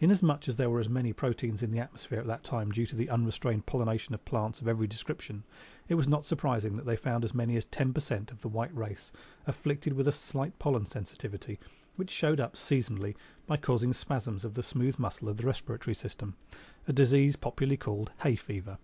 [0.00, 3.08] Inasmuch as there were many proteins in the atmosphere at that time due to the
[3.08, 5.44] unrestrained pollination of plants of every description,
[5.88, 8.48] it was not surprising that they found as many as ten per cent of the
[8.48, 9.12] white race
[9.46, 11.60] afflicted with a slight pollen sensitivity
[11.94, 13.14] which showed up seasonally
[13.46, 16.34] by causing spasms of the smooth muscle of the respiratory system,
[16.88, 18.76] a disease popularly called "hay fever."